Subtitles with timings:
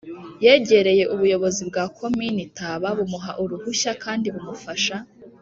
[0.43, 4.95] Yegereye ubuyobozi bwa komini taba bumuha uruhushya kandi bumufasha